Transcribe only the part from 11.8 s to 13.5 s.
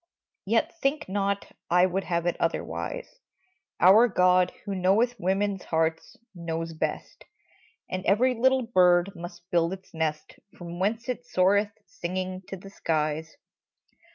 singing, to the skies.